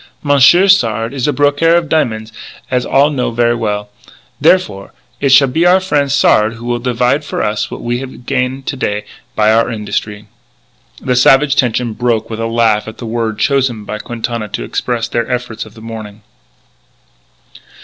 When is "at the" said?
12.87-13.05